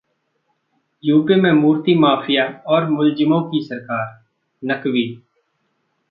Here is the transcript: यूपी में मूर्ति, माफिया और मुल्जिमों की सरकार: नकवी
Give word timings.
यूपी 1.03 1.35
में 1.35 1.51
मूर्ति, 1.51 1.93
माफिया 1.95 2.45
और 2.67 2.89
मुल्जिमों 2.89 3.41
की 3.41 3.61
सरकार: 3.65 4.25
नकवी 4.63 5.05